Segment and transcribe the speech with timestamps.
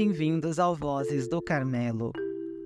[0.00, 2.12] Bem-vindos ao Vozes do Carmelo,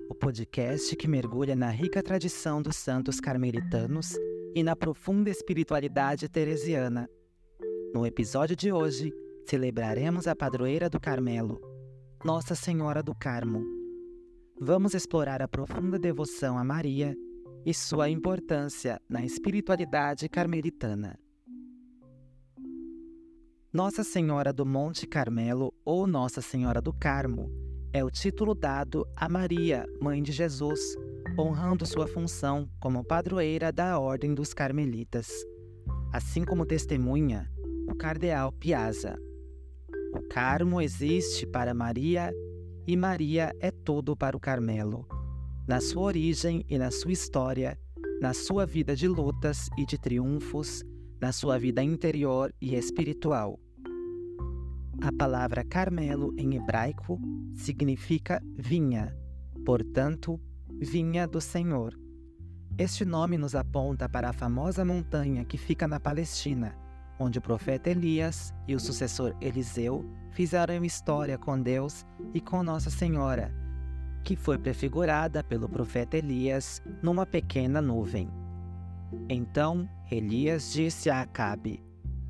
[0.07, 4.13] o podcast que mergulha na rica tradição dos santos carmelitanos
[4.53, 7.09] e na profunda espiritualidade teresiana.
[7.91, 9.11] No episódio de hoje,
[9.49, 11.59] celebraremos a padroeira do Carmelo,
[12.23, 13.65] Nossa Senhora do Carmo.
[14.61, 17.15] Vamos explorar a profunda devoção a Maria
[17.65, 21.19] e sua importância na espiritualidade carmelitana.
[23.73, 27.51] Nossa Senhora do Monte Carmelo ou Nossa Senhora do Carmo
[27.91, 30.79] é o título dado a Maria, mãe de Jesus,
[31.35, 35.27] honrando sua função como padroeira da Ordem dos Carmelitas,
[36.13, 37.51] assim como testemunha
[37.89, 39.17] o cardeal Piazza.
[40.13, 42.31] O Carmo existe para Maria
[42.85, 45.07] e Maria é tudo para o Carmelo,
[45.67, 47.75] na sua origem e na sua história,
[48.21, 50.83] na sua vida de lutas e de triunfos,
[51.19, 53.62] na sua vida interior e espiritual.
[55.01, 57.19] A palavra Carmelo em hebraico
[57.53, 59.15] significa vinha,
[59.65, 61.99] portanto, vinha do Senhor.
[62.77, 66.75] Este nome nos aponta para a famosa montanha que fica na Palestina,
[67.19, 72.89] onde o profeta Elias e o sucessor Eliseu fizeram história com Deus e com Nossa
[72.89, 73.53] Senhora,
[74.23, 78.29] que foi prefigurada pelo profeta Elias numa pequena nuvem.
[79.27, 81.83] Então Elias disse a Acabe: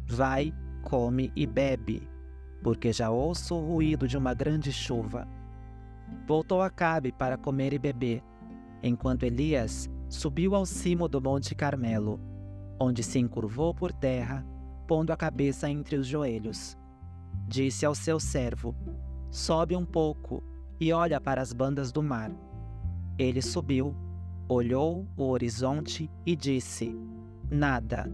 [0.08, 2.13] Vai, come e bebe
[2.64, 5.28] porque já ouço o ruído de uma grande chuva.
[6.26, 8.24] Voltou Acabe para comer e beber,
[8.82, 12.20] enquanto Elias subiu ao cimo do Monte Carmelo,
[12.80, 14.46] onde se encurvou por terra,
[14.88, 16.78] pondo a cabeça entre os joelhos.
[17.48, 18.74] Disse ao seu servo:
[19.30, 20.42] Sobe um pouco
[20.80, 22.32] e olha para as bandas do mar.
[23.18, 23.94] Ele subiu,
[24.48, 26.96] olhou o horizonte e disse:
[27.52, 28.10] Nada.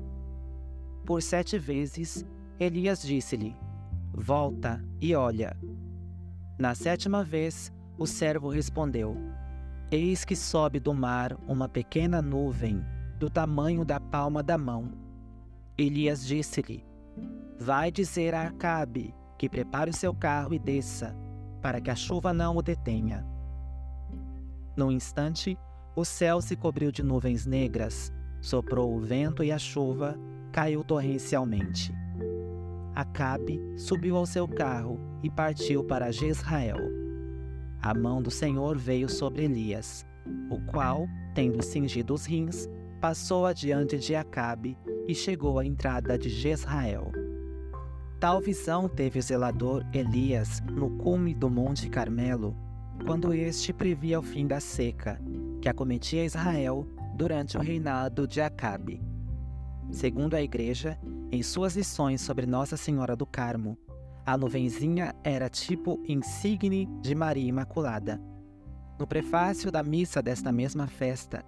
[1.06, 2.26] Por sete vezes,
[2.60, 3.56] Elias disse-lhe:
[4.14, 5.56] Volta e olha.
[6.58, 9.16] Na sétima vez, o servo respondeu:
[9.92, 12.84] Eis que sobe do mar uma pequena nuvem,
[13.18, 14.92] do tamanho da palma da mão.
[15.78, 16.86] Elias disse-lhe:
[17.60, 21.16] Vai dizer a Acabe que prepare o seu carro e desça,
[21.62, 23.26] para que a chuva não o detenha.
[24.76, 25.58] No instante,
[25.96, 30.18] o céu se cobriu de nuvens negras, soprou o vento e a chuva
[30.52, 31.94] caiu torrencialmente.
[33.00, 36.76] Acabe subiu ao seu carro e partiu para Jezrael.
[37.82, 40.06] A mão do Senhor veio sobre Elias,
[40.50, 42.68] o qual, tendo cingido os rins,
[43.00, 44.78] passou adiante de Acabe
[45.08, 47.10] e chegou à entrada de Jezrael.
[48.20, 52.54] Tal visão teve o zelador Elias no cume do Monte Carmelo,
[53.06, 55.22] quando este previa o fim da seca,
[55.62, 56.86] que acometia Israel
[57.16, 59.02] durante o reinado de Acabe.
[59.90, 61.00] Segundo a igreja,
[61.32, 63.78] em suas lições sobre Nossa Senhora do Carmo,
[64.26, 68.22] a nuvenzinha era tipo insigne de Maria Imaculada.
[69.00, 71.44] No prefácio da missa desta mesma festa,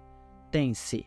[0.50, 1.04] tem-se: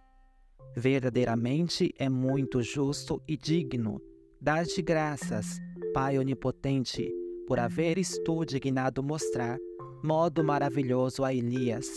[0.75, 4.02] Verdadeiramente é muito justo e digno
[4.40, 5.59] dar-te graças,
[5.94, 7.09] Pai Onipotente,
[7.47, 9.57] por haveres tu dignado mostrar
[10.03, 11.88] modo maravilhoso a Elias,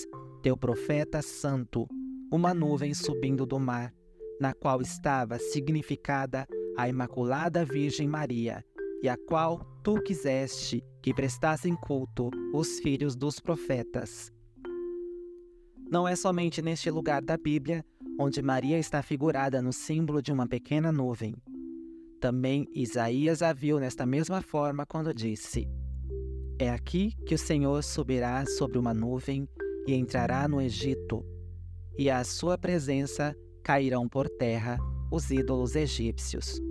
[0.42, 1.86] teu profeta santo,
[2.32, 3.92] uma nuvem subindo do mar,
[4.40, 6.46] na qual estava significada
[6.78, 8.64] a Imaculada Virgem Maria,
[9.02, 14.30] e a qual tu quiseste que prestassem culto os filhos dos profetas.
[15.90, 17.84] Não é somente neste lugar da Bíblia
[18.16, 21.34] onde Maria está figurada no símbolo de uma pequena nuvem.
[22.20, 25.68] Também Isaías a viu nesta mesma forma quando disse:
[26.60, 29.48] É aqui que o Senhor subirá sobre uma nuvem
[29.84, 31.26] e entrará no Egito,
[31.98, 34.78] e à sua presença cairão por terra
[35.10, 36.67] os ídolos egípcios.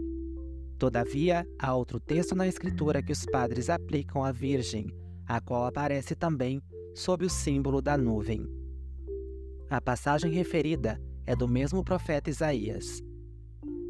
[0.78, 4.94] Todavia, há outro texto na Escritura que os padres aplicam à Virgem,
[5.26, 6.62] a qual aparece também
[6.94, 8.48] sob o símbolo da nuvem.
[9.70, 13.02] A passagem referida é do mesmo profeta Isaías.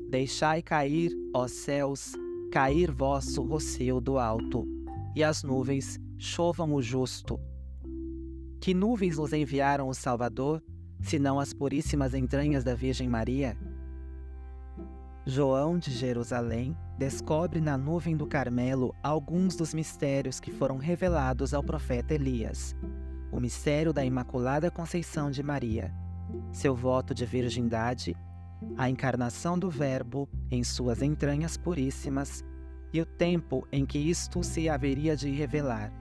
[0.09, 2.13] Deixai cair, ó céus,
[2.51, 4.66] cair vosso rocio do alto,
[5.13, 7.37] e as nuvens chovam o justo.
[8.61, 10.63] Que nuvens nos enviaram o Salvador,
[11.01, 13.57] senão as puríssimas entranhas da Virgem Maria?
[15.29, 21.62] João de Jerusalém descobre na nuvem do Carmelo alguns dos mistérios que foram revelados ao
[21.62, 22.74] profeta Elias.
[23.29, 25.94] O mistério da Imaculada Conceição de Maria,
[26.50, 28.16] seu voto de virgindade,
[28.78, 32.41] a encarnação do Verbo em suas entranhas puríssimas
[32.94, 35.91] e o tempo em que isto se haveria de revelar.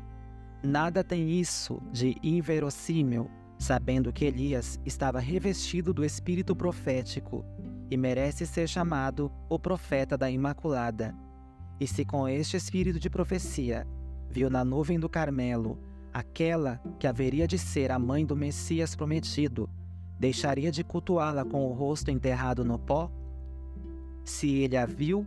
[0.62, 3.28] Nada tem isso de inverossímil,
[3.58, 7.44] sabendo que Elias estava revestido do espírito profético
[7.90, 11.14] e merece ser chamado o profeta da Imaculada.
[11.78, 13.86] E se com este espírito de profecia
[14.28, 15.78] viu na nuvem do Carmelo
[16.12, 19.68] aquela que haveria de ser a mãe do Messias prometido,
[20.18, 23.10] deixaria de cultuá-la com o rosto enterrado no pó?
[24.24, 25.26] Se ele a viu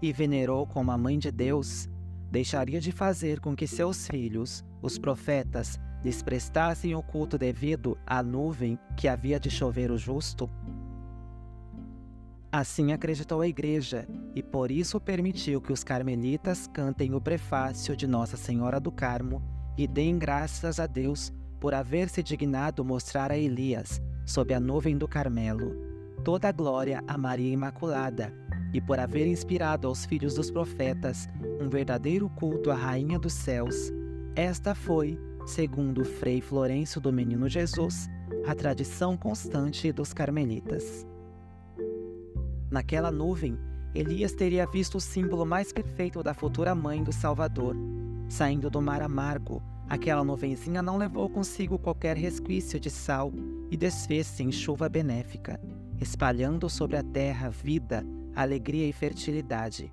[0.00, 1.88] e venerou como a mãe de Deus,
[2.30, 8.22] deixaria de fazer com que seus filhos, os profetas, lhes prestassem o culto devido à
[8.22, 10.50] nuvem que havia de chover o justo?
[12.50, 18.06] Assim acreditou a Igreja e por isso permitiu que os carmelitas cantem o prefácio de
[18.06, 19.42] Nossa Senhora do Carmo
[19.76, 24.96] e deem graças a Deus por haver se dignado mostrar a Elias, sob a nuvem
[24.96, 25.74] do Carmelo,
[26.24, 28.32] toda a glória a Maria Imaculada
[28.72, 31.28] e por haver inspirado aos filhos dos profetas
[31.60, 33.92] um verdadeiro culto à Rainha dos Céus.
[34.34, 38.08] Esta foi, segundo Frei Florencio do Menino Jesus,
[38.46, 41.06] a tradição constante dos carmelitas.
[42.76, 43.58] Naquela nuvem,
[43.94, 47.74] Elias teria visto o símbolo mais perfeito da futura mãe do Salvador.
[48.28, 53.32] Saindo do mar amargo, aquela nuvenzinha não levou consigo qualquer resquício de sal
[53.70, 55.58] e desfez-se em chuva benéfica,
[55.98, 59.90] espalhando sobre a terra vida, alegria e fertilidade.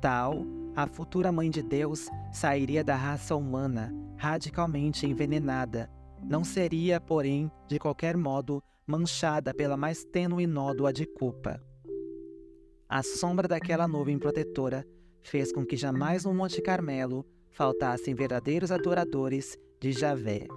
[0.00, 0.44] Tal,
[0.74, 5.88] a futura mãe de Deus sairia da raça humana, radicalmente envenenada.
[6.20, 8.60] Não seria, porém, de qualquer modo,
[8.90, 11.62] manchada pela mais tênue nódoa de culpa.
[12.88, 14.84] A sombra daquela nuvem protetora
[15.22, 20.48] fez com que jamais no Monte Carmelo faltassem verdadeiros adoradores de Javé.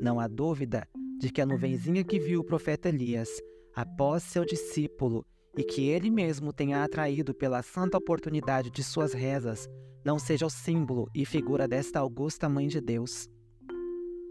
[0.00, 0.86] Não há dúvida
[1.18, 3.28] de que a nuvenzinha que viu o profeta Elias
[3.74, 5.26] após seu discípulo
[5.56, 9.68] e que ele mesmo tenha atraído pela santa oportunidade de suas rezas
[10.04, 13.28] não seja o símbolo e figura desta augusta Mãe de Deus.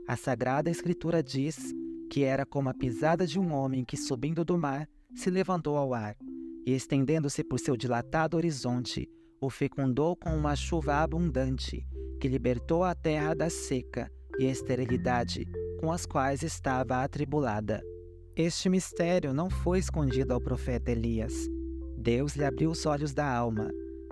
[0.07, 1.73] A Sagrada Escritura diz
[2.09, 5.93] que era como a pisada de um homem que, subindo do mar, se levantou ao
[5.93, 6.15] ar
[6.65, 9.09] e, estendendo-se por seu dilatado horizonte,
[9.39, 11.85] o fecundou com uma chuva abundante,
[12.19, 15.45] que libertou a terra da seca e esterilidade
[15.79, 17.81] com as quais estava atribulada.
[18.35, 21.33] Este mistério não foi escondido ao profeta Elias.
[21.97, 23.71] Deus lhe abriu os olhos da alma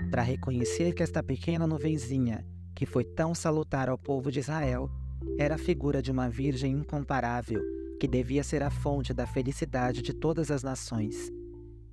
[0.09, 2.45] para reconhecer que esta pequena nuvenzinha,
[2.75, 4.89] que foi tão salutar ao povo de Israel,
[5.37, 7.61] era a figura de uma virgem incomparável
[7.99, 11.31] que devia ser a fonte da felicidade de todas as nações.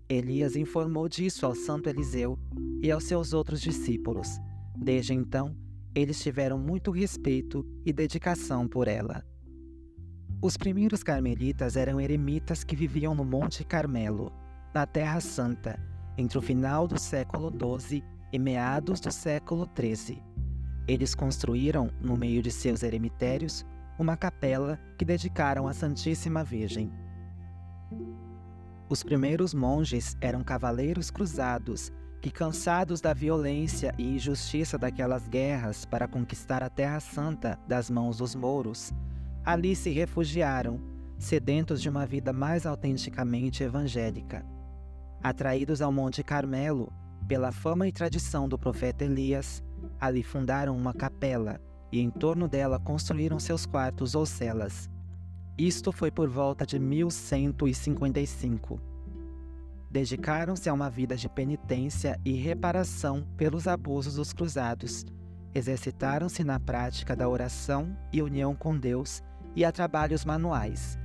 [0.09, 2.39] Elias informou disso ao santo Eliseu
[2.83, 4.29] e aos seus outros discípulos.
[4.77, 5.57] Desde então,
[5.95, 9.25] eles tiveram muito respeito e dedicação por ela.
[10.43, 14.33] Os primeiros carmelitas eram eremitas que viviam no Monte Carmelo,
[14.75, 15.79] na Terra Santa,
[16.19, 18.03] entre o final do século XII
[18.33, 20.21] e meados do século XIII.
[20.89, 23.65] Eles construíram, no meio de seus eremitérios,
[23.99, 26.91] uma capela que dedicaram à Santíssima Virgem.
[28.89, 36.07] Os primeiros monges eram cavaleiros cruzados que, cansados da violência e injustiça daquelas guerras para
[36.07, 38.93] conquistar a Terra Santa das mãos dos mouros,
[39.45, 40.81] ali se refugiaram,
[41.19, 44.45] sedentos de uma vida mais autenticamente evangélica.
[45.23, 46.93] Atraídos ao Monte Carmelo
[47.27, 49.63] pela fama e tradição do profeta Elias,
[50.01, 51.61] ali fundaram uma capela
[51.93, 54.91] e em torno dela construíram seus quartos ou celas.
[55.59, 58.81] Isto foi por volta de 1155.
[59.91, 65.05] Dedicaram-se a uma vida de penitência e reparação pelos abusos dos cruzados.
[65.55, 69.23] Exercitaram-se na prática da oração e união com Deus
[69.55, 70.99] e a trabalhos manuais.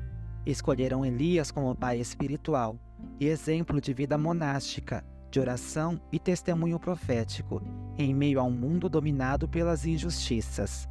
[0.46, 2.80] Escolheram Elias como pai espiritual
[3.20, 5.04] e exemplo de vida monástica,
[5.38, 7.62] de oração e testemunho profético,
[7.96, 10.90] em meio a um mundo dominado pelas injustiças.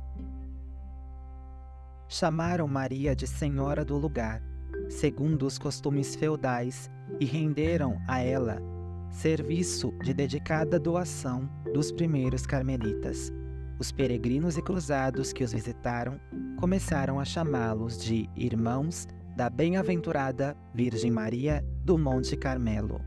[2.09, 4.41] Chamaram Maria de Senhora do lugar,
[4.89, 6.89] segundo os costumes feudais,
[7.19, 8.63] e renderam a ela
[9.11, 13.33] serviço de dedicada doação dos primeiros carmelitas.
[13.81, 16.21] Os peregrinos e cruzados que os visitaram
[16.57, 23.01] começaram a chamá-los de irmãos da bem-aventurada Virgem Maria do Monte Carmelo.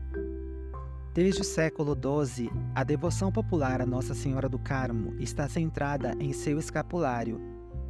[1.12, 6.32] Desde o século XII, a devoção popular a Nossa Senhora do Carmo está centrada em
[6.32, 7.40] seu escapulário,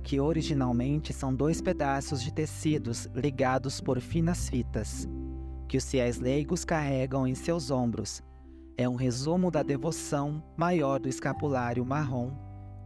[0.02, 5.06] que originalmente são dois pedaços de tecidos ligados por finas fitas,
[5.68, 8.22] que os fiéis leigos carregam em seus ombros.
[8.74, 12.32] É um resumo da devoção maior do escapulário marrom,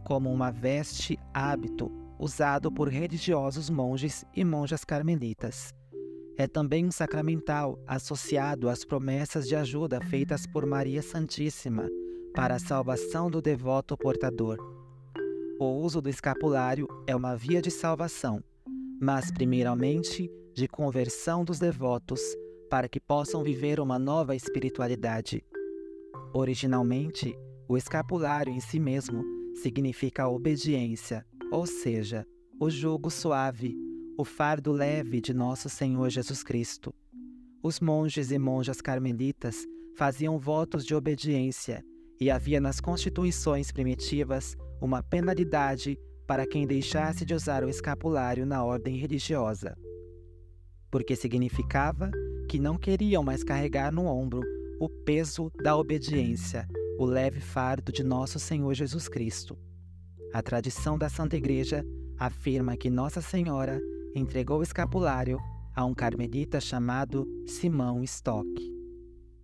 [0.03, 1.89] como uma veste hábito
[2.19, 5.73] usado por religiosos monges e monjas carmelitas.
[6.37, 11.89] É também um sacramental associado às promessas de ajuda feitas por Maria Santíssima
[12.33, 14.57] para a salvação do devoto portador.
[15.57, 18.43] O uso do escapulário é uma via de salvação,
[18.99, 22.19] mas primeiramente de conversão dos devotos
[22.69, 25.41] para que possam viver uma nova espiritualidade.
[26.33, 27.33] Originalmente,
[27.69, 29.23] o escapulário em si mesmo
[29.55, 32.27] significa obediência, ou seja,
[32.59, 33.73] o jugo suave,
[34.17, 36.93] o fardo leve de nosso Senhor Jesus Cristo.
[37.61, 39.65] Os monges e monjas carmelitas
[39.97, 41.83] faziam votos de obediência
[42.19, 48.63] e havia nas constituições primitivas uma penalidade para quem deixasse de usar o escapulário na
[48.63, 49.77] ordem religiosa,
[50.89, 52.09] porque significava
[52.47, 54.41] que não queriam mais carregar no ombro
[54.79, 56.65] o peso da obediência,
[56.97, 59.57] o leve fardo de nosso Senhor Jesus Cristo.
[60.33, 61.85] A tradição da Santa Igreja
[62.17, 63.79] afirma que Nossa Senhora
[64.15, 65.39] entregou o escapulário
[65.75, 68.47] a um carmelita chamado Simão Stock.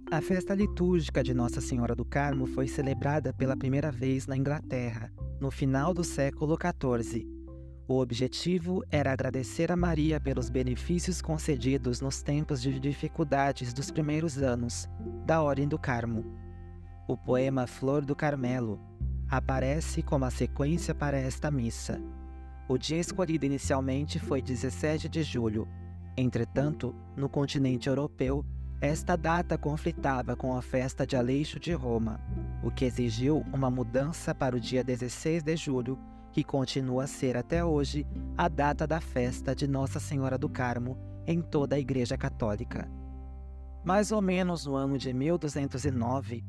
[0.09, 5.11] A festa litúrgica de Nossa Senhora do Carmo foi celebrada pela primeira vez na Inglaterra,
[5.41, 7.27] no final do século XIV.
[7.87, 14.37] O objetivo era agradecer a Maria pelos benefícios concedidos nos tempos de dificuldades dos primeiros
[14.37, 14.87] anos
[15.25, 16.23] da Ordem do Carmo.
[17.07, 18.79] O poema Flor do Carmelo
[19.29, 22.01] aparece como a sequência para esta missa.
[22.71, 25.67] O dia escolhido inicialmente foi 17 de julho.
[26.15, 28.45] Entretanto, no continente europeu,
[28.79, 32.21] esta data conflitava com a festa de Aleixo de Roma,
[32.63, 35.99] o que exigiu uma mudança para o dia 16 de julho,
[36.31, 40.97] que continua a ser até hoje a data da festa de Nossa Senhora do Carmo
[41.27, 42.89] em toda a Igreja Católica.
[43.83, 46.41] Mais ou menos no ano de 1209,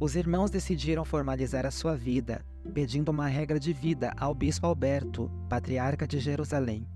[0.00, 5.30] os irmãos decidiram formalizar a sua vida, pedindo uma regra de vida ao bispo Alberto,
[5.48, 6.86] patriarca de Jerusalém.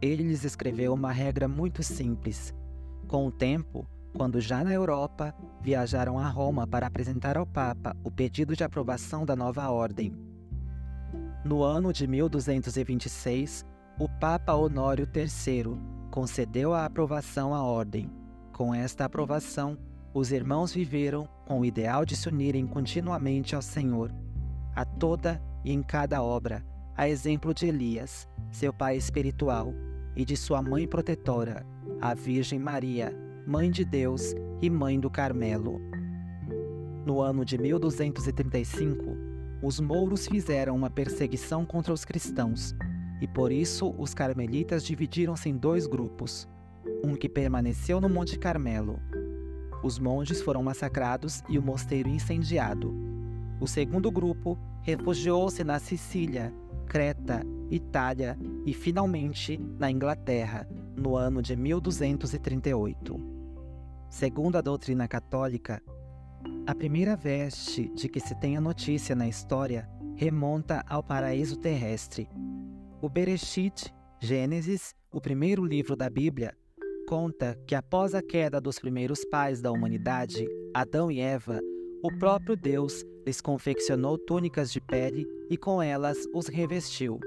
[0.00, 2.54] Ele lhes escreveu uma regra muito simples.
[3.06, 8.10] Com o tempo, quando já na Europa, viajaram a Roma para apresentar ao Papa o
[8.10, 10.14] pedido de aprovação da nova ordem.
[11.44, 13.66] No ano de 1226,
[13.98, 15.76] o Papa Honório III
[16.10, 18.10] concedeu a aprovação à ordem.
[18.52, 19.76] Com esta aprovação,
[20.14, 24.14] os irmãos viveram com o ideal de se unirem continuamente ao Senhor,
[24.74, 26.64] a toda e em cada obra,
[26.96, 29.74] a exemplo de Elias, seu pai espiritual,
[30.14, 31.66] e de sua mãe protetora,
[32.00, 33.12] a Virgem Maria,
[33.44, 35.80] Mãe de Deus e Mãe do Carmelo.
[37.04, 39.16] No ano de 1235,
[39.60, 42.72] os mouros fizeram uma perseguição contra os cristãos,
[43.20, 46.48] e por isso os carmelitas dividiram-se em dois grupos:
[47.04, 49.00] um que permaneceu no Monte Carmelo
[49.84, 52.94] os monges foram massacrados e o mosteiro incendiado.
[53.60, 56.52] O segundo grupo refugiou-se na Sicília,
[56.86, 63.20] Creta, Itália e finalmente na Inglaterra, no ano de 1238.
[64.08, 65.82] Segundo a doutrina católica,
[66.66, 69.86] a primeira veste de que se tem a notícia na história
[70.16, 72.26] remonta ao paraíso terrestre.
[73.02, 76.56] O Bereshit, Gênesis, o primeiro livro da Bíblia,
[77.04, 81.60] conta que após a queda dos primeiros pais da humanidade, Adão e Eva,
[82.02, 87.18] o próprio Deus lhes confeccionou túnicas de pele e com elas os revestiu.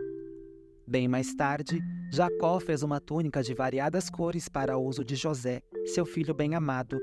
[0.86, 1.80] Bem mais tarde,
[2.12, 7.00] Jacó fez uma túnica de variadas cores para uso de José, seu filho bem-amado,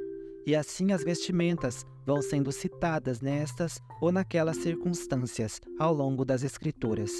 [0.46, 7.10] e assim as vestimentas vão sendo citadas nestas ou naquelas circunstâncias ao longo das Escrituras.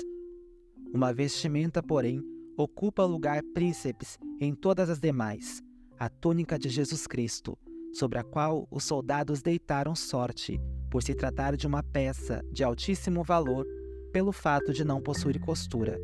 [0.92, 2.23] Uma vestimenta, porém,
[2.56, 5.62] ocupa lugar príncipes em todas as demais,
[5.99, 7.58] a túnica de Jesus Cristo,
[7.92, 13.23] sobre a qual os soldados deitaram sorte, por se tratar de uma peça de altíssimo
[13.25, 13.66] valor
[14.12, 15.99] pelo fato de não possuir costura.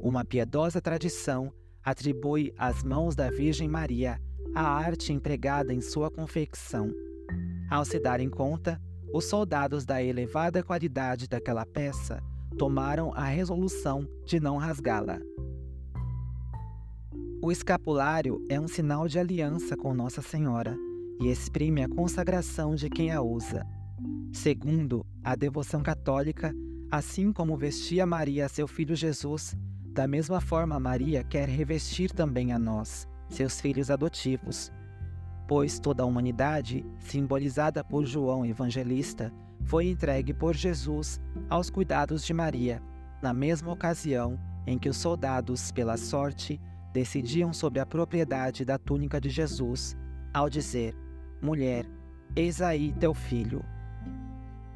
[0.00, 4.20] Uma piedosa tradição atribui às mãos da Virgem Maria
[4.54, 6.92] a arte empregada em sua confecção.
[7.70, 8.80] Ao se darem conta,
[9.12, 12.20] os soldados da elevada qualidade daquela peça
[12.58, 15.20] tomaram a resolução de não rasgá-la.
[17.46, 20.76] O escapulário é um sinal de aliança com Nossa Senhora
[21.20, 23.64] e exprime a consagração de quem a usa.
[24.32, 26.52] Segundo a devoção católica,
[26.90, 29.56] assim como vestia Maria a seu filho Jesus,
[29.94, 34.72] da mesma forma Maria quer revestir também a nós, seus filhos adotivos.
[35.46, 42.34] Pois toda a humanidade, simbolizada por João Evangelista, foi entregue por Jesus aos cuidados de
[42.34, 42.82] Maria,
[43.22, 44.36] na mesma ocasião
[44.66, 46.60] em que os soldados, pela sorte,
[46.96, 49.94] decidiam sobre a propriedade da túnica de Jesus,
[50.32, 50.96] ao dizer:
[51.42, 51.84] Mulher,
[52.34, 53.62] eis aí teu filho.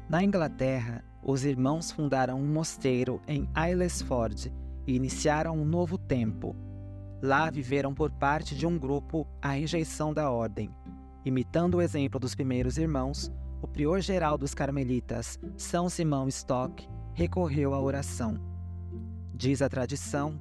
[0.07, 4.53] Na Inglaterra, os irmãos fundaram um mosteiro em Aylesford
[4.85, 6.55] e iniciaram um novo tempo.
[7.23, 10.69] Lá viveram por parte de um grupo a rejeição da ordem.
[11.25, 13.31] Imitando o exemplo dos primeiros irmãos,
[13.63, 18.39] o prior geral dos carmelitas, São Simão Stock, recorreu à oração.
[19.33, 20.39] Diz a tradição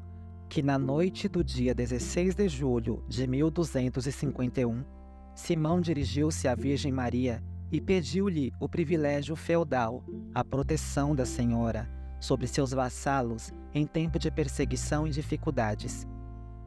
[0.51, 4.85] que na noite do dia 16 de julho de 1251,
[5.33, 7.41] Simão dirigiu-se à Virgem Maria
[7.71, 10.03] e pediu-lhe o privilégio feudal,
[10.35, 11.89] a proteção da senhora
[12.19, 16.05] sobre seus vassalos em tempo de perseguição e dificuldades.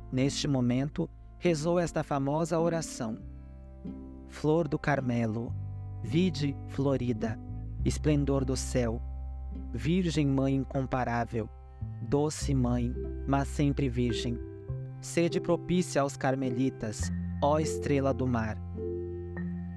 [0.10, 3.20] Neste momento, rezou esta famosa oração:
[4.30, 5.54] Flor do Carmelo,
[6.02, 7.38] vide florida,
[7.84, 9.02] esplendor do céu,
[9.74, 11.50] Virgem Mãe incomparável,
[12.02, 12.94] doce Mãe,
[13.28, 14.38] mas sempre Virgem.
[15.02, 17.12] Sede propícia aos carmelitas,
[17.42, 18.58] ó estrela do mar.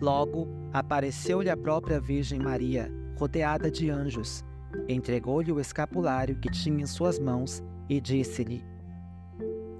[0.00, 4.44] Logo apareceu-lhe a própria Virgem Maria, rodeada de anjos.
[4.88, 8.62] Entregou-lhe o escapulário que tinha em suas mãos e disse-lhe: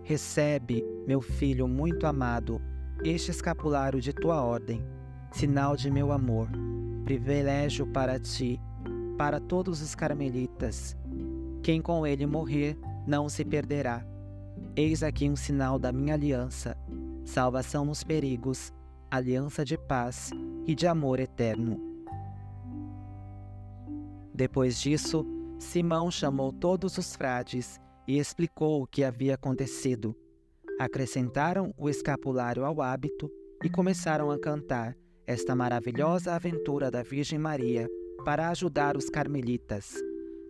[0.03, 2.61] Recebe, meu filho muito amado,
[3.05, 4.83] este escapulário de tua ordem,
[5.31, 6.49] sinal de meu amor,
[7.05, 8.61] privilégio para ti,
[9.19, 10.97] para todos os carmelitas.
[11.67, 14.07] Quem com ele morrer não se perderá.
[14.77, 16.77] Eis aqui um sinal da minha aliança,
[17.25, 18.73] salvação nos perigos,
[19.11, 20.31] aliança de paz
[20.65, 21.81] e de amor eterno.
[24.33, 25.27] Depois disso,
[25.59, 30.15] Simão chamou todos os frades e explicou o que havia acontecido.
[30.79, 33.29] Acrescentaram o escapulário ao hábito
[33.65, 34.97] e começaram a cantar
[35.27, 37.89] esta maravilhosa aventura da Virgem Maria
[38.25, 39.97] para ajudar os carmelitas.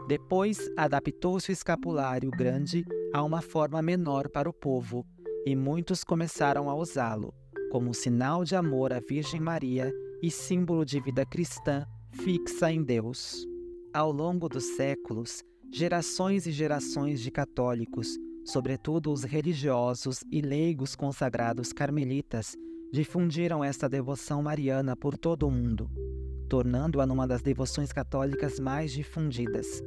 [0.08, 5.04] Depois adaptou-se o escapulário grande a uma forma menor para o povo,
[5.44, 7.34] e muitos começaram a usá-lo
[7.70, 13.46] como sinal de amor à Virgem Maria e símbolo de vida cristã fixa em Deus.
[13.92, 21.72] Ao longo dos séculos, gerações e gerações de católicos, sobretudo os religiosos e leigos consagrados
[21.72, 22.56] carmelitas,
[22.92, 25.90] difundiram esta devoção mariana por todo o mundo,
[26.48, 29.82] tornando-a numa das devoções católicas mais difundidas.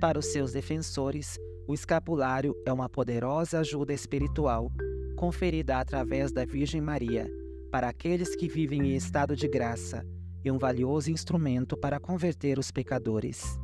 [0.00, 4.70] Para os seus defensores, o escapulário é uma poderosa ajuda espiritual
[5.16, 7.30] conferida através da Virgem Maria
[7.70, 10.04] para aqueles que vivem em estado de graça
[10.44, 13.58] e um valioso instrumento para converter os pecadores.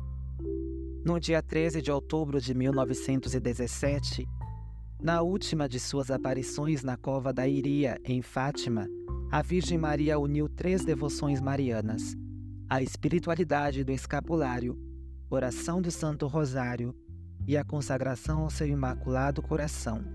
[1.05, 4.25] No dia 13 de outubro de 1917,
[5.01, 8.87] na última de suas aparições na cova da Iria, em Fátima,
[9.31, 12.15] a Virgem Maria uniu três devoções marianas:
[12.69, 14.77] a espiritualidade do escapulário,
[15.27, 16.93] oração do Santo Rosário
[17.47, 20.05] e a consagração ao seu Imaculado Coração.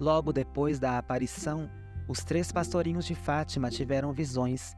[0.00, 1.68] Logo depois da aparição,
[2.08, 4.74] os três pastorinhos de Fátima tiveram visões.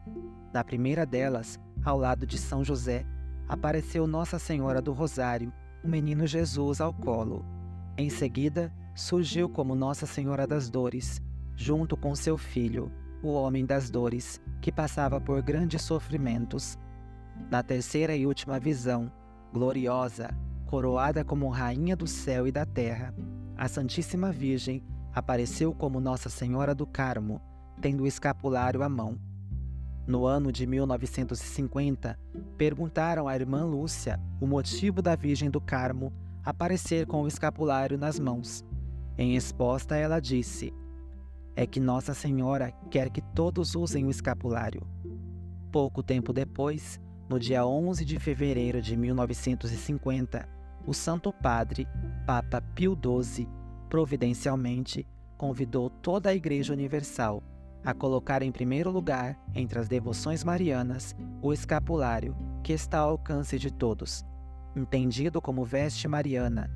[0.53, 3.07] Na primeira delas, ao lado de São José,
[3.49, 5.53] apareceu Nossa Senhora do Rosário,
[5.85, 7.45] o menino Jesus ao colo.
[7.97, 11.23] Em seguida, surgiu como Nossa Senhora das Dores,
[11.55, 12.91] junto com seu filho,
[13.23, 16.77] o Homem das Dores, que passava por grandes sofrimentos.
[17.51, 19.11] Na terceira e última visão,
[19.53, 20.31] gloriosa,
[20.67, 23.15] coroada como Rainha do céu e da terra,
[23.57, 27.41] a Santíssima Virgem apareceu como Nossa Senhora do Carmo,
[27.81, 29.19] tendo o escapulário à mão.
[30.07, 32.19] No ano de 1950,
[32.57, 36.13] perguntaram à irmã Lúcia o motivo da Virgem do Carmo
[36.45, 38.65] aparecer com o escapulário nas mãos.
[39.19, 40.73] Em resposta, ela disse:
[41.55, 44.81] É que Nossa Senhora quer que todos usem o escapulário.
[45.71, 50.49] Pouco tempo depois, no dia 11 de fevereiro de 1950,
[50.87, 51.87] o Santo Padre,
[52.27, 53.47] Papa Pio XII,
[53.91, 57.43] providencialmente, convidou toda a Igreja Universal
[57.85, 63.59] a colocar em primeiro lugar, entre as devoções marianas, o escapulário, que está ao alcance
[63.59, 64.25] de todos.
[64.75, 66.71] Entendido como veste mariana,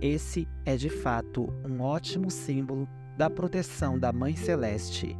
[0.00, 5.16] esse é de fato um ótimo símbolo da proteção da Mãe Celeste.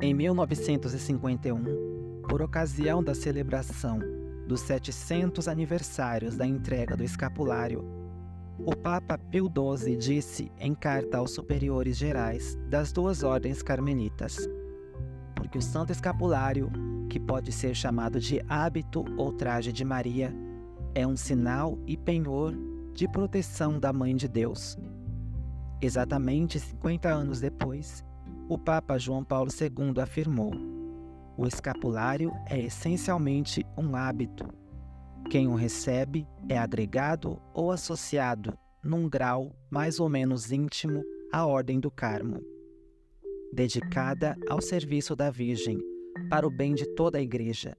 [0.00, 1.91] Em 1951,
[2.28, 3.98] por ocasião da celebração
[4.46, 7.84] dos 700 aniversários da entrega do escapulário,
[8.64, 14.36] o Papa Pio XII disse em carta aos superiores gerais das duas ordens carmelitas:
[15.34, 16.70] porque o Santo Escapulário,
[17.08, 20.32] que pode ser chamado de hábito ou traje de Maria,
[20.94, 22.54] é um sinal e penhor
[22.94, 24.78] de proteção da Mãe de Deus.
[25.80, 28.04] Exatamente 50 anos depois,
[28.48, 30.52] o Papa João Paulo II afirmou:
[31.36, 34.46] o escapulário é essencialmente um hábito
[35.32, 38.52] quem o recebe é agregado ou associado,
[38.84, 42.42] num grau mais ou menos íntimo, à Ordem do Carmo,
[43.50, 45.78] dedicada ao serviço da Virgem,
[46.28, 47.74] para o bem de toda a Igreja.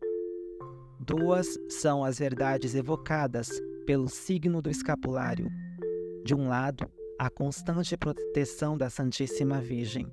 [1.00, 3.50] Duas são as verdades evocadas
[3.86, 5.48] pelo signo do escapulário.
[6.26, 6.90] De um lado,
[7.20, 10.12] a constante proteção da Santíssima Virgem,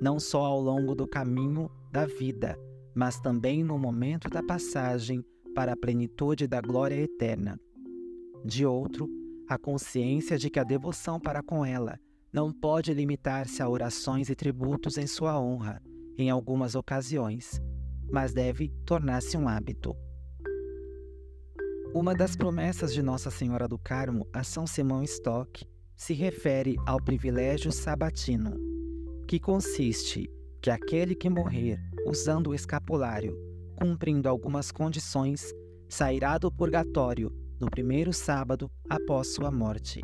[0.00, 2.58] não só ao longo do caminho da vida,
[2.92, 7.56] mas também no momento da passagem para a plenitude da glória eterna.
[8.44, 9.08] De outro,
[9.48, 11.96] a consciência de que a devoção para com ela
[12.32, 15.80] não pode limitar-se a orações e tributos em sua honra,
[16.18, 17.62] em algumas ocasiões,
[18.10, 19.94] mas deve tornar-se um hábito.
[21.94, 27.00] Uma das promessas de Nossa Senhora do Carmo a São Simão Stock se refere ao
[27.00, 28.56] privilégio sabatino,
[29.28, 30.28] que consiste
[30.64, 33.38] que aquele que morrer usando o escapulário,
[33.76, 35.52] cumprindo algumas condições,
[35.90, 40.00] sairá do purgatório no primeiro sábado após sua morte.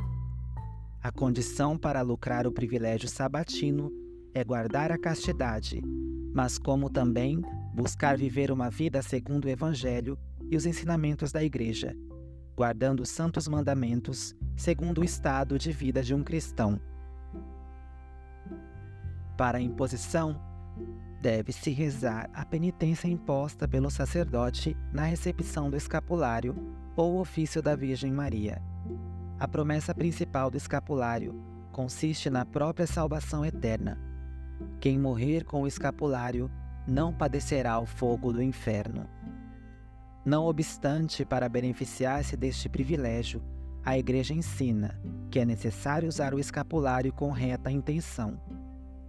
[1.03, 3.91] A condição para lucrar o privilégio sabatino
[4.35, 5.81] é guardar a castidade,
[6.35, 7.41] mas como também
[7.75, 10.19] buscar viver uma vida segundo o Evangelho
[10.51, 11.97] e os ensinamentos da Igreja,
[12.55, 16.79] guardando os santos mandamentos segundo o estado de vida de um cristão.
[19.39, 20.50] Para a imposição,
[21.21, 26.57] deve-se rezar a penitência imposta pelo sacerdote na recepção do escapulário
[26.97, 28.63] ou ofício da Virgem Maria.
[29.39, 31.35] A promessa principal do escapulário
[31.73, 33.99] consiste na própria salvação eterna.
[34.81, 36.51] Quem morrer com o escapulário
[36.87, 39.09] não padecerá o fogo do inferno.
[40.25, 43.43] Não obstante, para beneficiar-se deste privilégio,
[43.85, 48.39] a Igreja ensina que é necessário usar o escapulário com reta intenção.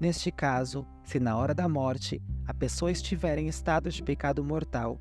[0.02, 5.00] Neste caso, se na hora da morte a pessoa estiver em estado de pecado mortal,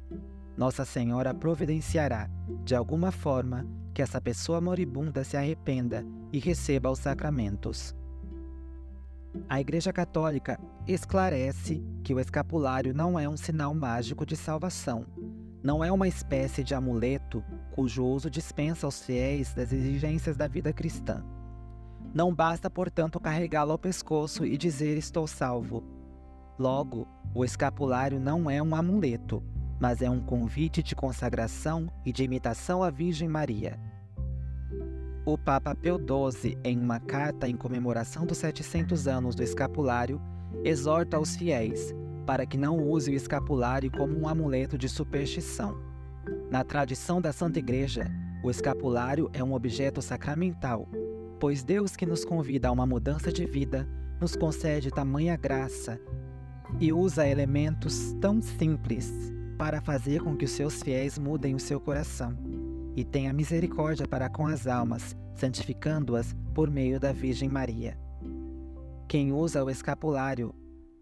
[0.59, 2.29] Nossa Senhora providenciará,
[2.63, 7.97] de alguma forma, que essa pessoa moribunda se arrependa e receba os sacramentos.
[9.49, 15.07] A Igreja Católica esclarece que o escapulário não é um sinal mágico de salvação,
[15.63, 20.75] não é uma espécie de amuleto cujo uso dispensa aos fiéis das exigências da vida
[20.75, 21.25] cristã.
[22.13, 25.85] Não basta, portanto, carregá-lo ao pescoço e dizer estou salvo.
[26.59, 29.43] Logo, o escapulário não é um amuleto,
[29.81, 33.79] mas é um convite de consagração e de imitação à Virgem Maria.
[35.25, 40.21] O Papa Pio XII, em uma carta em comemoração dos 700 anos do escapulário,
[40.65, 41.95] exorta os fiéis
[42.27, 45.77] para que não use o escapulário como um amuleto de superstição.
[46.51, 48.11] Na tradição da Santa Igreja,
[48.45, 50.89] o escapulário é um objeto sacramental,
[51.41, 53.89] pois Deus que nos convida a uma mudança de vida
[54.21, 55.99] nos concede tamanha graça
[56.79, 59.11] e usa elementos tão simples
[59.57, 62.37] para fazer com que os seus fiéis mudem o seu coração
[62.95, 67.99] e tenha misericórdia para com as almas, santificando-as por meio da Virgem Maria.
[69.09, 70.55] Quem usa o escapulário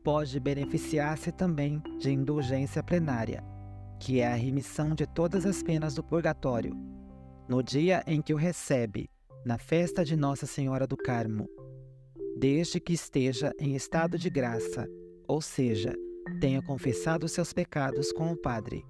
[0.05, 3.43] pode beneficiar-se também de indulgência plenária,
[3.99, 6.77] que é a remissão de todas as penas do purgatório.
[7.49, 9.11] No dia em que o recebe,
[9.49, 11.49] na festa de Nossa Senhora do Carmo,
[12.37, 14.87] desde que esteja em estado de graça,
[15.27, 15.95] ou seja,
[16.39, 18.85] tenha confessado seus pecados com o Padre,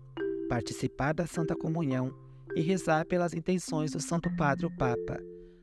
[0.49, 2.13] participar da Santa Comunhão
[2.57, 5.21] e rezar pelas intenções do Santo Padre o Papa,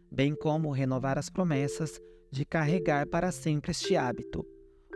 [0.10, 2.00] bem como renovar as promessas
[2.32, 4.48] de carregar para sempre este hábito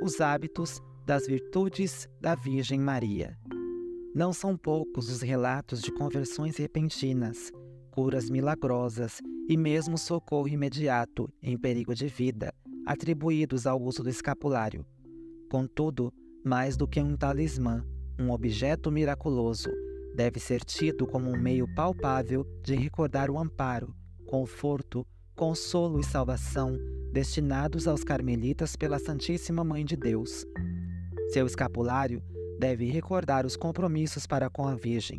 [0.01, 3.37] os hábitos das virtudes da Virgem Maria.
[4.15, 7.51] Não são poucos os relatos de conversões repentinas,
[7.91, 12.53] curas milagrosas e mesmo socorro imediato em perigo de vida
[12.85, 14.85] atribuídos ao uso do escapulário.
[15.49, 16.13] Contudo,
[16.45, 17.83] mais do que um talismã,
[18.19, 19.69] um objeto miraculoso,
[20.15, 23.93] deve ser tido como um meio palpável de recordar o amparo,
[24.27, 26.77] conforto, consolo e salvação
[27.11, 30.45] destinados aos carmelitas pela Santíssima Mãe de Deus.
[31.31, 32.21] Seu escapulário
[32.59, 35.17] deve recordar os compromissos para com a Virgem,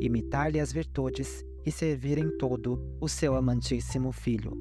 [0.00, 4.56] imitar-lhe as virtudes e servir em todo o seu amantíssimo Filho,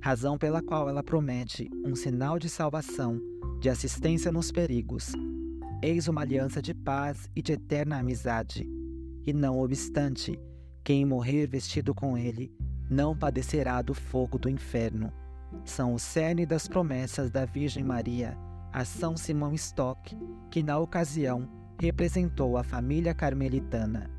[0.00, 3.20] razão pela qual ela promete um sinal de salvação,
[3.58, 5.10] de assistência nos perigos.
[5.82, 8.64] Eis uma aliança de paz e de eterna amizade.
[9.26, 10.38] E não obstante,
[10.84, 12.52] quem morrer vestido com ele
[12.88, 15.12] não padecerá do fogo do inferno
[15.64, 18.38] são o cerne das promessas da Virgem Maria
[18.72, 20.16] a São Simão Stock,
[20.50, 21.48] que na ocasião
[21.80, 24.13] representou a família carmelitana.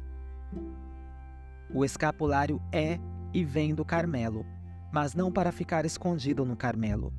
[1.75, 2.97] O escapulário é
[3.33, 4.45] e vem do Carmelo,
[4.93, 7.13] mas não para ficar escondido no Carmelo.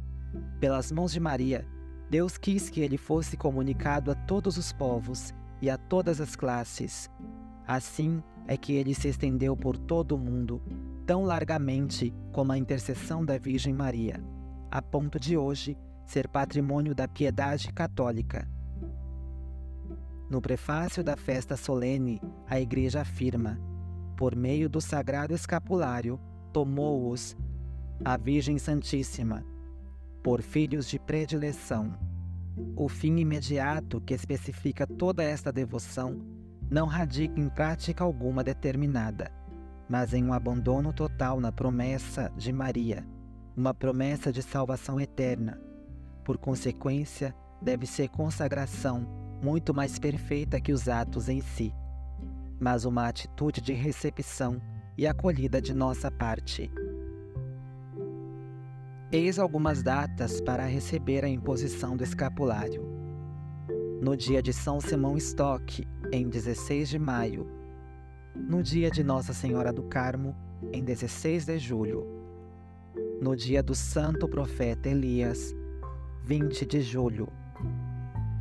[0.59, 1.69] Pelas mãos de Maria,
[2.09, 7.11] Deus quis que ele fosse comunicado a todos os povos e a todas as classes.
[7.69, 10.63] Assim é que ele se estendeu por todo o mundo,
[11.05, 14.25] tão largamente como a intercessão da Virgem Maria,
[14.71, 18.49] a ponto de hoje ser patrimônio da piedade católica.
[20.31, 23.76] No prefácio da festa solene, a Igreja afirma:
[24.17, 26.19] por meio do sagrado escapulário,
[26.53, 27.37] tomou-os
[28.05, 29.45] a Virgem Santíssima,
[30.23, 31.95] por filhos de predileção.
[32.75, 36.21] O fim imediato que especifica toda esta devoção
[36.71, 39.31] não radica em prática alguma determinada
[39.89, 43.07] mas em um abandono total na promessa de Maria,
[43.57, 45.61] uma promessa de salvação eterna.
[46.25, 49.07] Por consequência, deve ser consagração
[49.43, 51.73] muito mais perfeita que os atos em si,
[52.61, 54.61] mas uma atitude de recepção
[54.97, 56.71] e acolhida de nossa parte.
[59.13, 62.83] Eis algumas datas para receber a imposição do escapulário.
[64.01, 67.47] No dia de São Simão Stock, em 16 de maio.
[68.35, 70.35] No dia de Nossa Senhora do Carmo,
[70.73, 72.07] em 16 de julho.
[73.21, 75.55] No dia do Santo Profeta Elias,
[76.25, 77.29] 20 de julho.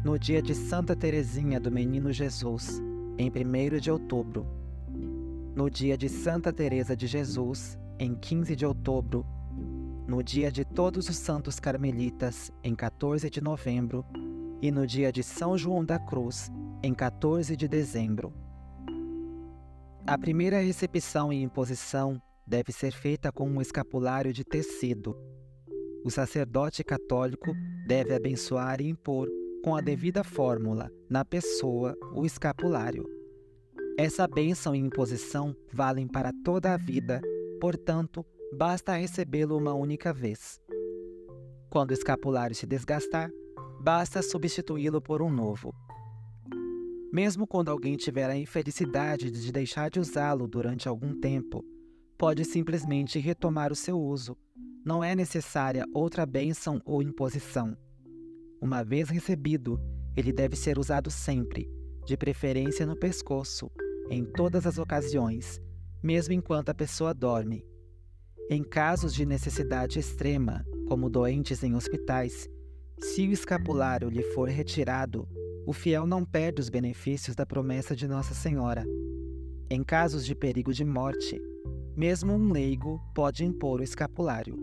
[0.04, 2.82] No dia de Santa Teresinha do Menino Jesus,
[3.18, 4.46] em 1 de outubro.
[5.56, 9.26] No dia de Santa Teresa de Jesus, em 15 de outubro
[10.08, 14.06] no dia de Todos os Santos Carmelitas, em 14 de novembro,
[14.62, 16.52] e no dia de São João da Cruz,
[16.84, 18.32] em 14 de dezembro.
[20.06, 25.18] A primeira recepção e imposição deve ser feita com um escapulário de tecido.
[26.04, 27.52] O sacerdote católico
[27.88, 29.28] deve abençoar e impor,
[29.66, 33.04] com a devida fórmula, na pessoa, o escapulário.
[33.98, 37.20] Essa bênção e imposição valem para toda a vida,
[37.60, 38.24] portanto,
[38.56, 40.62] basta recebê-lo uma única vez.
[41.68, 43.32] Quando o escapulário se desgastar,
[43.82, 45.74] basta substituí-lo por um novo.
[47.12, 51.66] Mesmo quando alguém tiver a infelicidade de deixar de usá-lo durante algum tempo,
[52.20, 54.38] pode simplesmente retomar o seu uso.
[54.86, 57.76] Não é necessária outra bênção ou imposição.
[58.66, 59.80] Uma vez recebido,
[60.18, 61.70] ele deve ser usado sempre,
[62.04, 63.70] de preferência no pescoço,
[64.10, 65.62] em todas as ocasiões,
[66.02, 67.64] mesmo enquanto a pessoa dorme.
[68.50, 72.50] Em casos de necessidade extrema, como doentes em hospitais,
[73.00, 75.30] se o escapulário lhe for retirado,
[75.68, 78.84] o fiel não perde os benefícios da promessa de Nossa Senhora.
[79.70, 81.40] Em casos de perigo de morte,
[81.96, 84.58] mesmo um leigo pode impor o escapulário.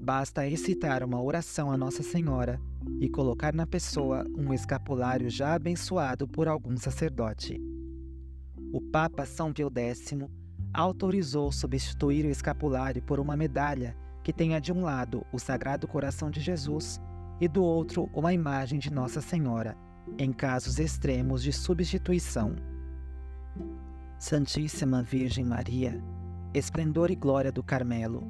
[0.00, 2.58] Basta excitar uma oração a Nossa Senhora
[3.00, 7.60] e colocar na pessoa um escapulário já abençoado por algum sacerdote.
[8.72, 10.12] O Papa São Pio X
[10.72, 16.30] autorizou substituir o escapulário por uma medalha que tenha de um lado o Sagrado Coração
[16.30, 17.00] de Jesus
[17.40, 19.76] e do outro uma imagem de Nossa Senhora,
[20.18, 22.56] em casos extremos de substituição.
[24.18, 26.02] Santíssima Virgem Maria,
[26.54, 28.26] esplendor e glória do Carmelo,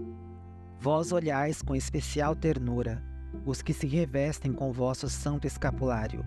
[0.81, 3.14] vós olhais com especial ternura
[3.45, 6.25] os que se revestem com vosso santo escapulário.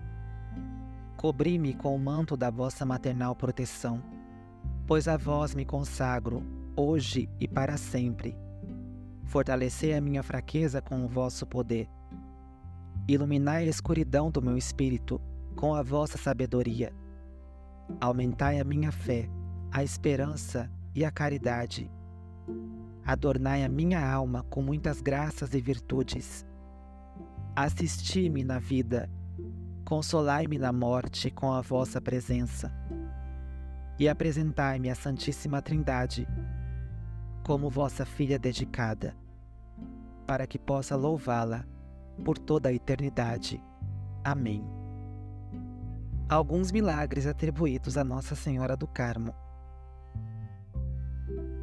[1.16, 4.02] Cobri-me com o manto da vossa maternal proteção
[4.88, 6.42] pois a vós me consagro,
[6.74, 8.34] hoje e para sempre.
[9.22, 11.86] Fortalecei a minha fraqueza com o vosso poder.
[13.06, 15.20] Iluminai a escuridão do meu espírito
[15.54, 16.90] com a vossa sabedoria.
[18.00, 19.28] Aumentai a minha fé,
[19.70, 21.90] a esperança e a caridade.
[23.04, 26.46] Adornai a minha alma com muitas graças e virtudes.
[27.60, 29.10] Assisti-me na vida,
[29.84, 32.72] consolai-me na morte com a vossa presença
[33.98, 36.24] e apresentai-me a Santíssima Trindade
[37.44, 39.12] como vossa filha dedicada,
[40.24, 41.64] para que possa louvá-la
[42.24, 43.60] por toda a eternidade.
[44.22, 44.64] Amém.
[46.28, 49.34] Alguns milagres atribuídos a Nossa Senhora do Carmo.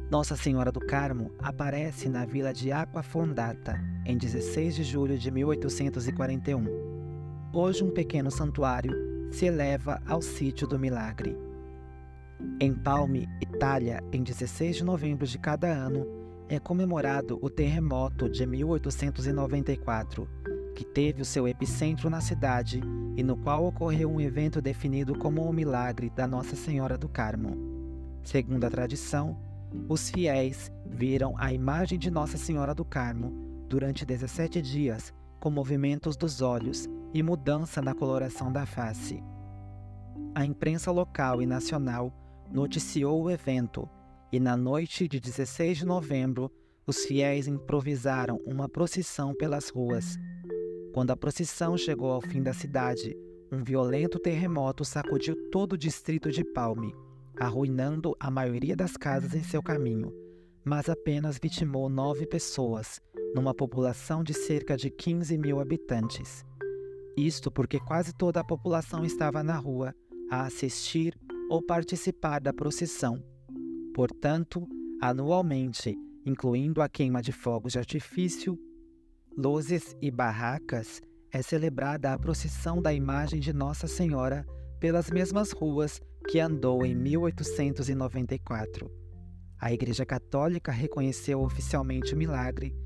[0.08, 6.64] Nossa Senhora do Carmo aparece na vila de Aquafondata em 16 de julho de 1841.
[7.52, 8.92] Hoje, um pequeno santuário
[9.32, 11.36] se eleva ao sítio do milagre.
[12.60, 16.06] Em Palme, Itália, em 16 de novembro de cada ano,
[16.48, 20.28] é comemorado o terremoto de 1894,
[20.76, 22.80] que teve o seu epicentro na cidade
[23.16, 27.56] e no qual ocorreu um evento definido como o milagre da Nossa Senhora do Carmo.
[28.22, 29.36] Segundo a tradição,
[29.88, 33.32] os fiéis viram a imagem de Nossa Senhora do Carmo
[33.68, 39.22] durante 17 dias, com movimentos dos olhos e mudança na coloração da face.
[40.34, 42.12] A imprensa local e nacional
[42.50, 43.88] noticiou o evento
[44.32, 46.50] e, na noite de 16 de novembro,
[46.86, 50.16] os fiéis improvisaram uma procissão pelas ruas.
[50.92, 53.16] Quando a procissão chegou ao fim da cidade,
[53.50, 56.94] um violento terremoto sacudiu todo o distrito de Palme,
[57.38, 60.12] arruinando a maioria das casas em seu caminho,
[60.64, 63.00] mas apenas vitimou nove pessoas,
[63.34, 66.44] numa população de cerca de 15 mil habitantes.
[67.16, 69.94] Isto porque quase toda a população estava na rua
[70.30, 71.14] a assistir
[71.48, 73.22] ou participar da procissão.
[73.94, 74.66] Portanto,
[75.00, 78.58] anualmente, incluindo a queima de fogos de artifício,
[79.36, 84.46] luzes e barracas, é celebrada a procissão da imagem de Nossa Senhora
[84.78, 88.90] pelas mesmas ruas que andou em 1894.
[89.58, 92.76] A Igreja Católica reconheceu oficialmente o milagre,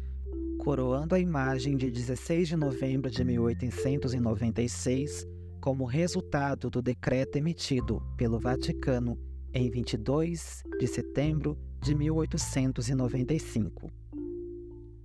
[0.59, 5.27] coroando a imagem de 16 de novembro de 1896
[5.61, 9.19] como resultado do decreto emitido pelo Vaticano
[9.53, 13.91] em 22 de setembro de 1895.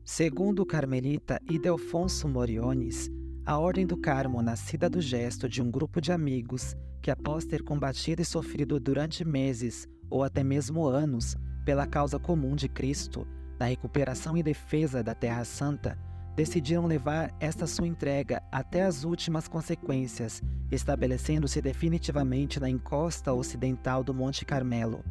[0.03, 3.09] Segundo o carmelita Idelfonso Moriones,
[3.45, 7.61] a Ordem do Carmo, nascida do gesto de um grupo de amigos que, após ter
[7.61, 13.27] combatido e sofrido durante meses ou até mesmo anos pela causa comum de Cristo,
[13.59, 15.95] na recuperação e defesa da Terra Santa,
[16.35, 24.13] decidiram levar esta sua entrega até as últimas consequências, estabelecendo-se definitivamente na encosta ocidental do
[24.13, 25.05] Monte Carmelo.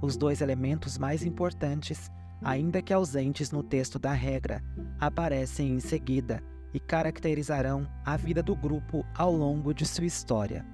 [0.00, 2.08] Os dois elementos mais importantes,
[2.40, 4.62] ainda que ausentes no texto da regra,
[5.00, 6.40] aparecem em seguida
[6.72, 10.66] e caracterizarão a vida do grupo ao longo de sua história.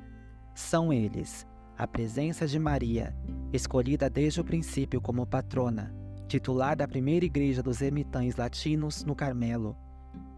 [0.54, 1.46] São eles
[1.78, 3.14] a presença de Maria,
[3.52, 5.94] escolhida desde o princípio como patrona,
[6.26, 9.76] titular da primeira igreja dos ermitães latinos no Carmelo,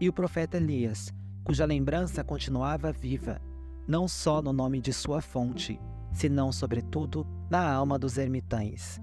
[0.01, 3.41] e o profeta Elias, cuja lembrança continuava viva,
[3.87, 5.79] não só no nome de sua fonte,
[6.11, 8.99] senão, sobretudo, na alma dos ermitães.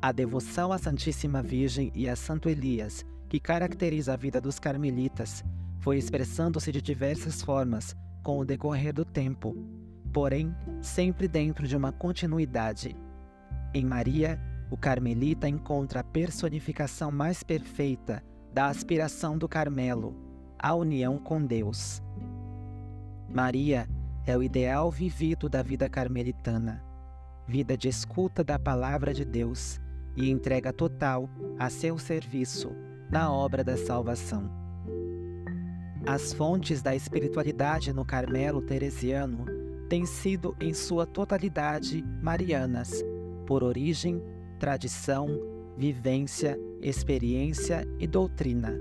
[0.00, 5.44] A devoção à Santíssima Virgem e a Santo Elias, que caracteriza a vida dos carmelitas,
[5.80, 9.56] foi expressando-se de diversas formas com o decorrer do tempo,
[10.12, 12.96] porém sempre dentro de uma continuidade.
[13.72, 14.38] Em Maria,
[14.70, 20.14] o carmelita encontra a personificação mais perfeita da aspiração do Carmelo,
[20.58, 22.02] a união com Deus.
[23.28, 23.88] Maria
[24.26, 26.84] é o ideal vivido da vida carmelitana,
[27.46, 29.80] vida de escuta da palavra de Deus
[30.16, 32.70] e entrega total a seu serviço
[33.10, 34.69] na obra da salvação.
[36.06, 39.44] As fontes da espiritualidade no Carmelo Teresiano
[39.88, 43.04] têm sido, em sua totalidade, marianas,
[43.46, 44.22] por origem,
[44.58, 45.28] tradição,
[45.76, 48.80] vivência, experiência e doutrina.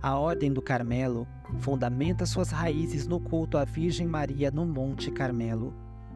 [0.00, 1.26] A Ordem do Carmelo
[1.58, 5.74] fundamenta suas raízes no culto à Virgem Maria no Monte Carmelo.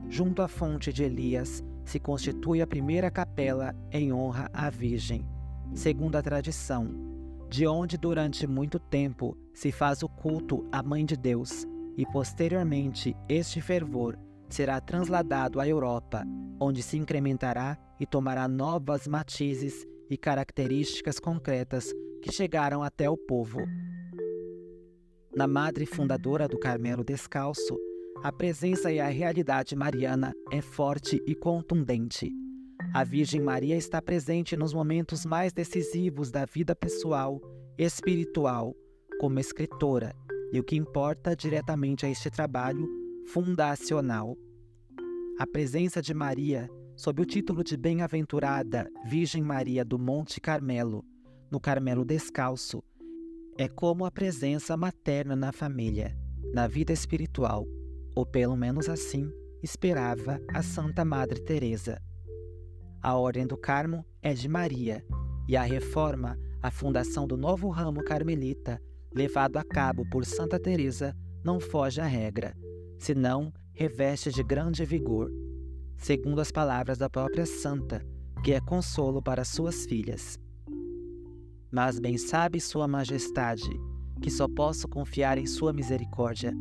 [0.09, 5.27] Junto à fonte de Elias se constitui a primeira capela em honra à Virgem,
[5.75, 7.10] segundo a tradição
[7.51, 13.17] de onde durante muito tempo se faz o culto à Mãe de Deus, e posteriormente
[13.29, 14.17] este fervor
[14.49, 16.25] será transladado à Europa,
[16.61, 23.59] onde se incrementará e tomará novas matizes e características concretas que chegaram até o povo.
[25.35, 27.77] Na madre fundadora do Carmelo Descalço,
[28.23, 32.31] a presença e a realidade mariana é forte e contundente.
[32.93, 37.41] A Virgem Maria está presente nos momentos mais decisivos da vida pessoal,
[37.79, 38.75] espiritual,
[39.21, 40.13] como escritora,
[40.53, 42.89] e o que importa diretamente a este trabalho
[43.29, 44.37] fundacional.
[45.39, 51.05] A presença de Maria, sob o título de Bem-aventurada Virgem Maria do Monte Carmelo,
[51.49, 52.83] no Carmelo Descalço,
[53.57, 56.19] é como a presença materna na família,
[56.53, 57.69] na vida espiritual,
[58.17, 59.31] ou pelo menos assim
[59.63, 62.03] esperava a Santa Madre Teresa.
[63.03, 65.03] A Ordem do Carmo é de Maria
[65.49, 68.79] e a reforma, a fundação do novo ramo carmelita,
[69.15, 72.55] levado a cabo por Santa Teresa, não foge à regra,
[72.99, 75.31] senão reveste de grande vigor,
[75.97, 78.05] segundo as palavras da própria santa,
[78.45, 80.39] que é consolo para suas filhas.
[81.73, 83.71] Mas bem sabe Sua Majestade
[84.21, 86.53] que só posso confiar em Sua misericórdia.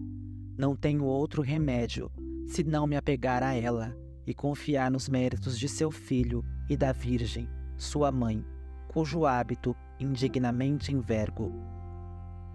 [0.58, 2.10] Não tenho outro remédio,
[2.48, 3.94] senão me apegar a ela
[4.30, 8.46] e confiar nos méritos de seu filho e da Virgem, sua mãe,
[8.88, 11.52] cujo hábito indignamente envergo.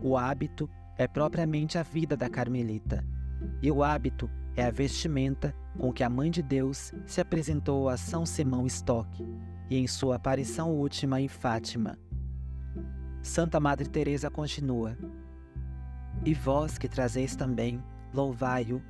[0.01, 3.05] O hábito é propriamente a vida da Carmelita,
[3.61, 7.97] e o hábito é a vestimenta com que a Mãe de Deus se apresentou a
[7.97, 9.11] São Simão Stock
[9.69, 11.99] e em sua aparição última em Fátima.
[13.21, 14.97] Santa Madre Teresa continua:
[16.25, 17.83] E vós que trazeis também,
[18.13, 18.81] louvai-o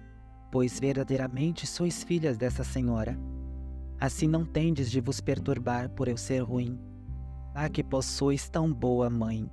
[0.50, 3.18] pois verdadeiramente sois filhas dessa senhora.
[4.00, 6.78] Assim não tendes de vos perturbar por eu ser ruim.
[7.54, 9.50] Ah, que possuis tão boa mãe!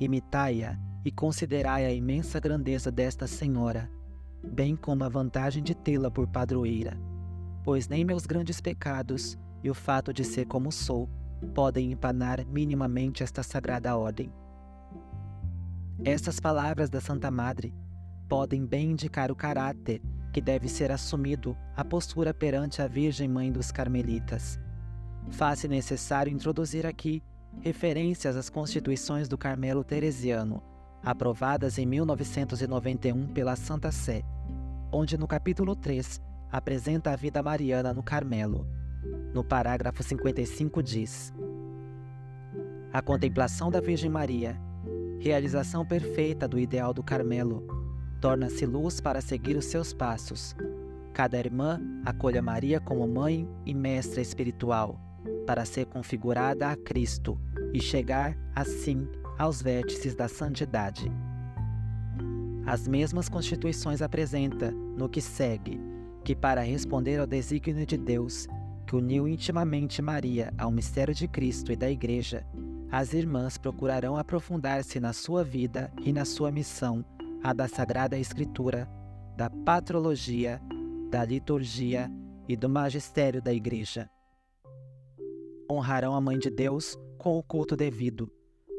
[0.00, 3.90] Imitai-a e considerai a imensa grandeza desta senhora,
[4.42, 6.98] bem como a vantagem de tê-la por padroeira,
[7.62, 11.08] pois nem meus grandes pecados e o fato de ser como sou
[11.54, 14.32] podem empanar minimamente esta sagrada ordem.
[16.04, 17.74] Estas palavras da Santa Madre
[18.28, 20.02] podem bem indicar o caráter
[20.34, 24.58] que deve ser assumido a postura perante a Virgem Mãe dos Carmelitas.
[25.30, 27.22] Faz-se necessário introduzir aqui
[27.60, 30.60] referências às Constituições do Carmelo Teresiano,
[31.04, 34.24] aprovadas em 1991 pela Santa Sé,
[34.90, 36.20] onde no capítulo 3
[36.50, 38.66] apresenta a vida mariana no Carmelo.
[39.32, 41.32] No parágrafo 55 diz:
[42.92, 44.60] A contemplação da Virgem Maria,
[45.20, 47.83] realização perfeita do ideal do Carmelo,
[48.24, 50.56] torna-se luz para seguir os seus passos.
[51.12, 54.98] Cada irmã acolha Maria como mãe e mestra espiritual,
[55.46, 57.38] para ser configurada a Cristo
[57.74, 59.06] e chegar, assim,
[59.36, 61.12] aos vértices da santidade.
[62.64, 65.78] As mesmas constituições apresenta no que segue,
[66.24, 68.48] que para responder ao desígnio de Deus,
[68.86, 72.42] que uniu intimamente Maria ao mistério de Cristo e da Igreja,
[72.90, 77.04] as irmãs procurarão aprofundar-se na sua vida e na sua missão,
[77.44, 78.88] a da Sagrada Escritura,
[79.36, 80.62] da patrologia,
[81.10, 82.10] da liturgia
[82.48, 84.08] e do magistério da Igreja.
[85.70, 88.32] Honrarão a Mãe de Deus com o culto devido,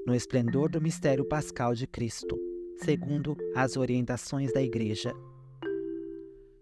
[0.07, 2.35] no esplendor do mistério pascal de Cristo,
[2.77, 5.13] segundo as orientações da Igreja.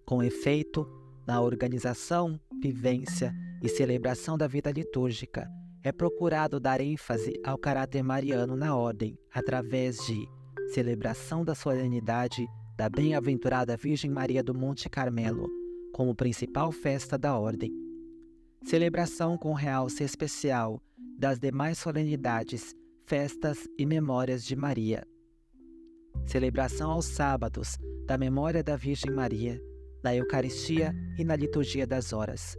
[0.06, 0.86] Com efeito,
[1.26, 5.50] na organização, vivência e celebração da vida litúrgica,
[5.82, 10.28] é procurado dar ênfase ao caráter mariano na ordem, através de
[10.74, 15.48] celebração da solenidade da Bem-aventurada Virgem Maria do Monte Carmelo,
[15.94, 17.72] como principal festa da ordem.
[18.66, 20.82] Celebração com realce especial
[21.20, 22.74] das demais solenidades,
[23.06, 25.06] festas e memórias de Maria.
[26.26, 29.62] Celebração aos sábados da memória da Virgem Maria,
[30.04, 32.58] na Eucaristia e na liturgia das horas.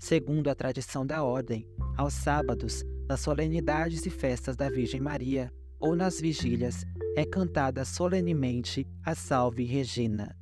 [0.00, 1.64] Segundo a tradição da ordem,
[1.96, 5.52] aos sábados, nas solenidades e festas da Virgem Maria
[5.84, 10.34] ou nas vigílias, é cantada solenemente a Salve Regina.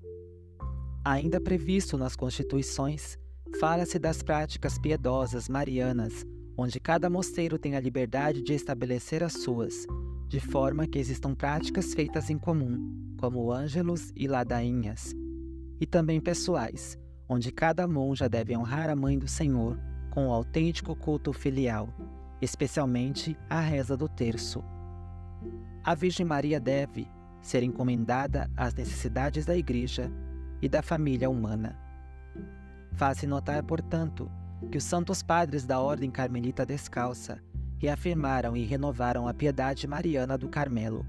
[1.05, 3.19] Ainda previsto nas Constituições,
[3.59, 6.25] fala-se das práticas piedosas marianas,
[6.57, 9.85] onde cada mosteiro tem a liberdade de estabelecer as suas,
[10.29, 15.13] de forma que existam práticas feitas em comum, como ângelos e ladainhas,
[15.81, 16.97] e também pessoais,
[17.29, 19.77] onde cada monja deve honrar a Mãe do Senhor
[20.09, 21.89] com o autêntico culto filial,
[22.41, 24.63] especialmente a reza do terço.
[25.85, 27.09] A Virgem Maria deve
[27.41, 30.11] ser encomendada às necessidades da Igreja
[30.61, 31.79] e da família humana.
[32.95, 34.31] Faz-se notar, portanto,
[34.71, 37.43] que os santos padres da Ordem Carmelita Descalça
[37.79, 41.05] reafirmaram e renovaram a piedade mariana do Carmelo.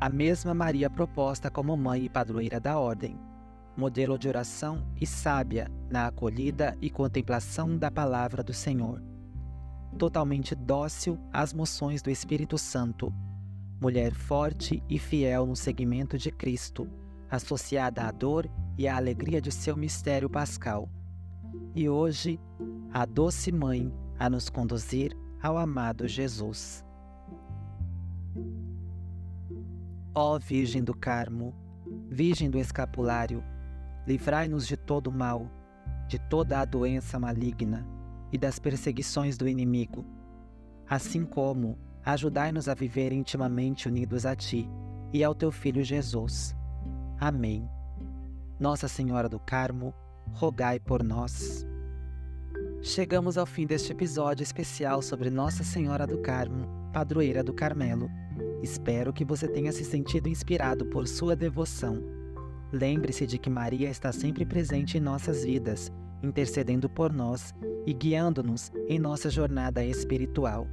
[0.00, 3.18] A mesma Maria proposta como mãe e padroeira da Ordem
[3.76, 9.02] modelo de oração e sábia na acolhida e contemplação da palavra do Senhor.
[9.98, 13.12] Totalmente dócil às moções do Espírito Santo,
[13.80, 16.88] mulher forte e fiel no seguimento de Cristo,
[17.30, 18.48] associada à dor
[18.78, 20.88] e à alegria de seu mistério pascal.
[21.74, 22.40] E hoje,
[22.92, 26.84] a doce mãe a nos conduzir ao amado Jesus.
[30.14, 31.54] Ó Virgem do Carmo,
[32.08, 33.44] Virgem do Escapulário,
[34.06, 35.50] Livrai-nos de todo mal,
[36.06, 37.84] de toda a doença maligna
[38.30, 40.06] e das perseguições do inimigo.
[40.88, 44.66] Assim como ajudai-nos a viver intimamente unidos a Ti
[45.12, 46.56] e ao Teu Filho Jesus.
[47.20, 47.68] Amém.
[48.58, 49.92] Nossa Senhora do Carmo,
[50.32, 51.66] rogai por nós.
[52.80, 58.08] Chegamos ao fim deste episódio especial sobre Nossa Senhora do Carmo, padroeira do Carmelo.
[58.62, 62.16] Espero que você tenha se sentido inspirado por sua devoção
[62.72, 65.92] Lembre-se de que Maria está sempre presente em nossas vidas,
[66.22, 67.54] intercedendo por nós
[67.86, 70.66] e guiando-nos em nossa jornada espiritual.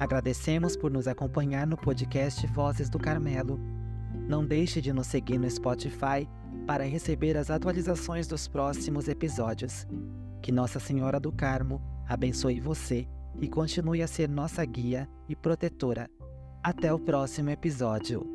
[0.00, 3.60] Agradecemos por nos acompanhar no podcast Vozes do Carmelo.
[4.26, 6.26] Não deixe de nos seguir no Spotify
[6.66, 9.86] para receber as atualizações dos próximos episódios.
[10.40, 13.06] Que Nossa Senhora do Carmo abençoe você
[13.38, 16.08] e continue a ser nossa guia e protetora.
[16.62, 18.26] Até o próximo episódio.